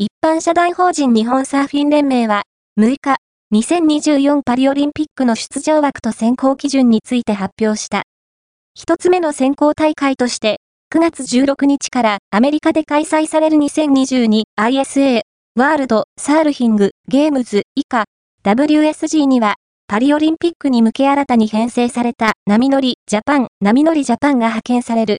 [0.00, 2.44] 一般社団法人日本サーフィン連盟は、
[2.78, 3.16] 6日、
[3.52, 8.04] 2024パリオリンピックの出場枠と選考基準について発表した。
[8.76, 10.60] 一つ目の選考大会として、
[10.94, 15.22] 9月16日からアメリカで開催される 2022ISA
[15.56, 18.04] ワールドサールヒングゲームズ以下
[18.44, 19.56] WSG には
[19.88, 25.16] パリオリンピックに向け新たに編成された波乗りジャパン波乗りジャパンが派遣される。